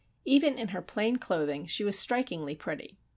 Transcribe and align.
Even 0.25 0.57
in 0.57 0.69
her 0.69 0.81
plain 0.81 1.17
clothing 1.17 1.67
she 1.67 1.83
was 1.83 1.99
strikingly 1.99 2.55
pretty. 2.55 2.97